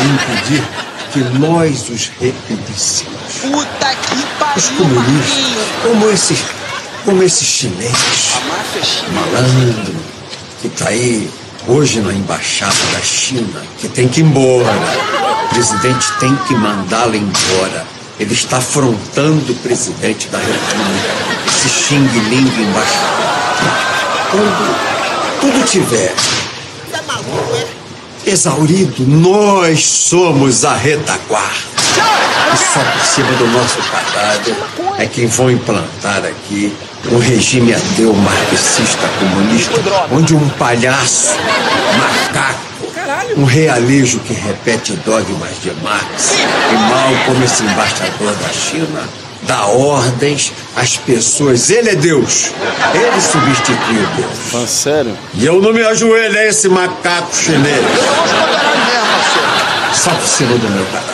[0.00, 0.64] e impedir
[1.12, 3.40] que nós os repelíssemos.
[3.40, 6.38] Puta que pariu, Os comunistas, como esse,
[7.04, 7.92] como esse chinês,
[9.12, 9.96] malandro,
[10.60, 11.28] que está aí
[11.66, 14.72] hoje na embaixada da China, que tem que ir embora.
[15.46, 17.84] O presidente tem que mandá-lo embora.
[18.20, 21.10] Ele está afrontando o presidente da República,
[21.48, 23.32] esse xing-ling embaixador.
[24.30, 24.91] Quando
[25.42, 26.14] tudo tiver.
[28.24, 31.72] Exaurido, nós somos a retaguarda.
[32.52, 34.56] E só por cima do nosso cadáver
[34.98, 36.72] é que vão implantar aqui
[37.10, 39.80] um regime ateu marxista comunista,
[40.12, 41.34] onde um palhaço,
[41.98, 42.60] macaco,
[43.36, 46.34] um realejo que repete dogmas de Marx,
[46.70, 49.08] e mal como esse embaixador da China,
[49.42, 51.70] dá ordens às pessoas.
[51.70, 52.52] Ele é Deus.
[52.94, 54.62] Ele substitui o Deus.
[54.62, 55.16] Ah, sério?
[55.34, 57.84] E eu não me ajoelho a esse macaco chinês.
[59.94, 61.11] Só por cima do meu cadáver.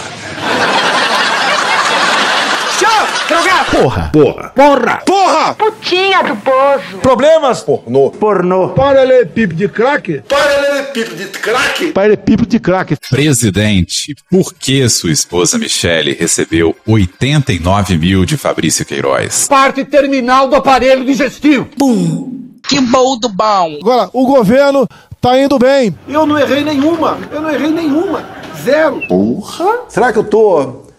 [3.70, 4.10] Porra.
[4.12, 4.52] Porra.
[4.54, 5.02] Porra.
[5.04, 5.54] Porra.
[5.54, 6.98] Putinha do poço.
[7.02, 7.60] Problemas?
[7.60, 8.10] Pornô.
[8.10, 8.70] Pornô.
[8.70, 10.22] Paralelepípedo de crack?
[10.28, 11.92] Paralelepípedo de crack?
[11.92, 12.96] Paralelepípedo de crack.
[13.10, 19.46] Presidente, por que sua esposa Michele recebeu 89 mil de Fabrício Queiroz?
[19.48, 21.68] Parte terminal do aparelho digestivo.
[21.76, 22.38] Bum.
[22.68, 23.78] Que bom do bom.
[23.80, 24.86] Agora, o governo
[25.20, 25.96] tá indo bem.
[26.08, 27.18] Eu não errei nenhuma.
[27.30, 28.24] Eu não errei nenhuma.
[28.62, 29.02] Zero.
[29.08, 29.84] Porra.
[29.88, 30.87] Será que eu tô